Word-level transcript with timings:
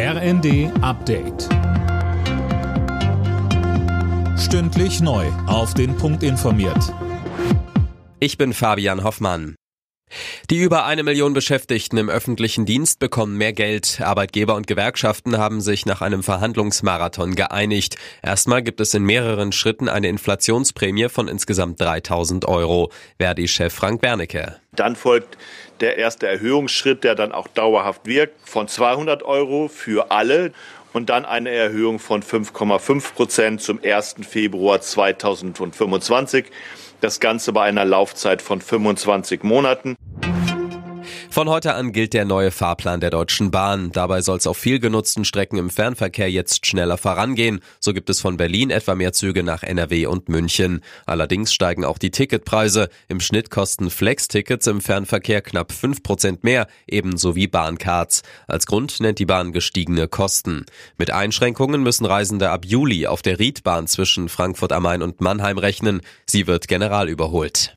RND 0.00 0.70
Update. 0.80 1.48
Stündlich 4.38 5.00
neu. 5.00 5.26
Auf 5.48 5.74
den 5.74 5.96
Punkt 5.96 6.22
informiert. 6.22 6.94
Ich 8.20 8.38
bin 8.38 8.52
Fabian 8.52 9.02
Hoffmann. 9.02 9.56
Die 10.50 10.58
über 10.58 10.84
eine 10.84 11.02
Million 11.02 11.34
Beschäftigten 11.34 11.98
im 11.98 12.08
öffentlichen 12.08 12.64
Dienst 12.64 13.00
bekommen 13.00 13.36
mehr 13.36 13.52
Geld. 13.52 14.00
Arbeitgeber 14.00 14.54
und 14.54 14.68
Gewerkschaften 14.68 15.36
haben 15.36 15.60
sich 15.60 15.84
nach 15.84 16.00
einem 16.00 16.22
Verhandlungsmarathon 16.22 17.34
geeinigt. 17.34 17.96
Erstmal 18.22 18.62
gibt 18.62 18.80
es 18.80 18.94
in 18.94 19.02
mehreren 19.02 19.50
Schritten 19.50 19.88
eine 19.88 20.06
Inflationsprämie 20.06 21.08
von 21.08 21.26
insgesamt 21.26 21.80
3000 21.80 22.46
Euro. 22.46 22.92
Verdi-Chef 23.18 23.74
Frank 23.74 24.00
Bernecke. 24.00 24.60
Dann 24.78 24.96
folgt 24.96 25.36
der 25.80 25.96
erste 25.96 26.26
Erhöhungsschritt, 26.26 27.04
der 27.04 27.14
dann 27.14 27.32
auch 27.32 27.48
dauerhaft 27.48 28.06
wirkt, 28.06 28.48
von 28.48 28.68
200 28.68 29.22
Euro 29.22 29.68
für 29.68 30.10
alle 30.10 30.52
und 30.92 31.10
dann 31.10 31.24
eine 31.24 31.50
Erhöhung 31.50 31.98
von 31.98 32.22
5,5 32.22 33.14
Prozent 33.14 33.60
zum 33.60 33.80
1. 33.82 34.16
Februar 34.28 34.80
2025. 34.80 36.46
Das 37.00 37.20
Ganze 37.20 37.52
bei 37.52 37.62
einer 37.62 37.84
Laufzeit 37.84 38.42
von 38.42 38.60
25 38.60 39.42
Monaten. 39.42 39.96
Von 41.38 41.48
heute 41.48 41.74
an 41.74 41.92
gilt 41.92 42.14
der 42.14 42.24
neue 42.24 42.50
Fahrplan 42.50 42.98
der 42.98 43.10
Deutschen 43.10 43.52
Bahn. 43.52 43.92
Dabei 43.92 44.22
soll 44.22 44.38
es 44.38 44.48
auf 44.48 44.58
viel 44.58 44.80
genutzten 44.80 45.24
Strecken 45.24 45.56
im 45.56 45.70
Fernverkehr 45.70 46.28
jetzt 46.28 46.66
schneller 46.66 46.98
vorangehen. 46.98 47.60
So 47.78 47.92
gibt 47.92 48.10
es 48.10 48.20
von 48.20 48.36
Berlin 48.36 48.70
etwa 48.70 48.96
mehr 48.96 49.12
Züge 49.12 49.44
nach 49.44 49.62
NRW 49.62 50.06
und 50.06 50.28
München. 50.28 50.80
Allerdings 51.06 51.54
steigen 51.54 51.84
auch 51.84 51.98
die 51.98 52.10
Ticketpreise. 52.10 52.88
Im 53.06 53.20
Schnitt 53.20 53.50
kosten 53.50 53.88
Flex-Tickets 53.88 54.66
im 54.66 54.80
Fernverkehr 54.80 55.40
knapp 55.40 55.70
5% 55.70 56.38
mehr, 56.42 56.66
ebenso 56.88 57.36
wie 57.36 57.46
Bahncards. 57.46 58.24
Als 58.48 58.66
Grund 58.66 58.98
nennt 58.98 59.20
die 59.20 59.26
Bahn 59.26 59.52
gestiegene 59.52 60.08
Kosten. 60.08 60.66
Mit 60.98 61.12
Einschränkungen 61.12 61.84
müssen 61.84 62.04
Reisende 62.04 62.50
ab 62.50 62.64
Juli 62.64 63.06
auf 63.06 63.22
der 63.22 63.38
Riedbahn 63.38 63.86
zwischen 63.86 64.28
Frankfurt 64.28 64.72
am 64.72 64.82
Main 64.82 65.02
und 65.02 65.20
Mannheim 65.20 65.58
rechnen. 65.58 66.00
Sie 66.26 66.48
wird 66.48 66.66
general 66.66 67.08
überholt. 67.08 67.76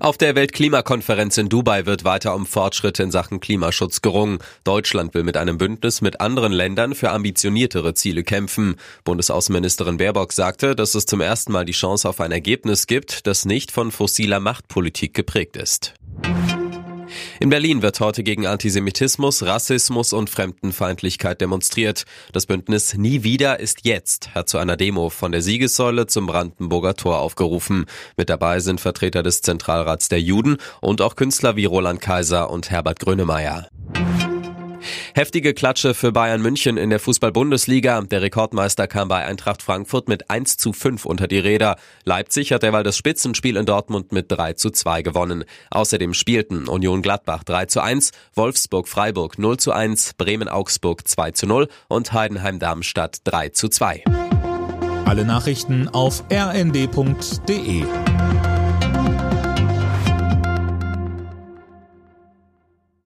Auf 0.00 0.16
der 0.16 0.36
Weltklimakonferenz 0.36 1.38
in 1.38 1.48
Dubai 1.48 1.84
wird 1.84 2.04
weiter 2.04 2.36
um 2.36 2.46
Fortschritte 2.46 3.02
in 3.02 3.10
Sachen 3.10 3.40
Klimaschutz 3.40 4.00
gerungen. 4.00 4.38
Deutschland 4.62 5.12
will 5.12 5.24
mit 5.24 5.36
einem 5.36 5.58
Bündnis 5.58 6.02
mit 6.02 6.20
anderen 6.20 6.52
Ländern 6.52 6.94
für 6.94 7.10
ambitioniertere 7.10 7.94
Ziele 7.94 8.22
kämpfen. 8.22 8.76
Bundesaußenministerin 9.02 9.96
Baerbock 9.96 10.32
sagte, 10.32 10.76
dass 10.76 10.94
es 10.94 11.06
zum 11.06 11.20
ersten 11.20 11.50
Mal 11.50 11.64
die 11.64 11.72
Chance 11.72 12.08
auf 12.08 12.20
ein 12.20 12.30
Ergebnis 12.30 12.86
gibt, 12.86 13.26
das 13.26 13.44
nicht 13.44 13.72
von 13.72 13.90
fossiler 13.90 14.38
Machtpolitik 14.38 15.14
geprägt 15.14 15.56
ist. 15.56 15.94
In 17.40 17.50
Berlin 17.50 17.82
wird 17.82 18.00
heute 18.00 18.22
gegen 18.22 18.46
Antisemitismus, 18.46 19.44
Rassismus 19.44 20.12
und 20.12 20.30
Fremdenfeindlichkeit 20.30 21.40
demonstriert. 21.40 22.04
Das 22.32 22.46
Bündnis 22.46 22.94
Nie 22.94 23.22
wieder 23.22 23.60
ist 23.60 23.84
jetzt 23.84 24.34
hat 24.34 24.48
zu 24.48 24.58
einer 24.58 24.76
Demo 24.76 25.10
von 25.10 25.32
der 25.32 25.42
Siegessäule 25.42 26.06
zum 26.06 26.26
Brandenburger 26.26 26.94
Tor 26.94 27.18
aufgerufen. 27.18 27.86
Mit 28.16 28.28
dabei 28.30 28.60
sind 28.60 28.80
Vertreter 28.80 29.22
des 29.22 29.42
Zentralrats 29.42 30.08
der 30.08 30.20
Juden 30.20 30.58
und 30.80 31.00
auch 31.00 31.16
Künstler 31.16 31.56
wie 31.56 31.64
Roland 31.64 32.00
Kaiser 32.00 32.50
und 32.50 32.70
Herbert 32.70 33.00
Grönemeyer. 33.00 33.68
Heftige 35.18 35.52
Klatsche 35.52 35.94
für 35.94 36.12
Bayern 36.12 36.40
München 36.40 36.76
in 36.76 36.90
der 36.90 37.00
Fußball-Bundesliga. 37.00 38.02
Der 38.02 38.22
Rekordmeister 38.22 38.86
kam 38.86 39.08
bei 39.08 39.26
Eintracht 39.26 39.62
Frankfurt 39.62 40.06
mit 40.06 40.30
1 40.30 40.58
zu 40.58 40.72
5 40.72 41.04
unter 41.04 41.26
die 41.26 41.40
Räder. 41.40 41.74
Leipzig 42.04 42.52
hat 42.52 42.62
derweil 42.62 42.84
das 42.84 42.96
Spitzenspiel 42.96 43.56
in 43.56 43.66
Dortmund 43.66 44.12
mit 44.12 44.30
3 44.30 44.52
zu 44.52 44.70
2 44.70 45.02
gewonnen. 45.02 45.42
Außerdem 45.72 46.14
spielten 46.14 46.68
Union 46.68 47.02
Gladbach 47.02 47.42
3 47.42 47.66
zu 47.66 47.82
1, 47.82 48.12
Wolfsburg 48.34 48.86
Freiburg 48.86 49.40
0 49.40 49.56
zu 49.56 49.72
1, 49.72 50.14
Bremen 50.14 50.48
Augsburg 50.48 51.08
2 51.08 51.32
zu 51.32 51.48
0 51.48 51.66
und 51.88 52.12
Heidenheim 52.12 52.60
Darmstadt 52.60 53.16
3 53.24 53.48
zu 53.48 53.68
2. 53.68 54.04
Alle 55.04 55.24
Nachrichten 55.24 55.88
auf 55.88 56.22
rnd.de 56.30 57.82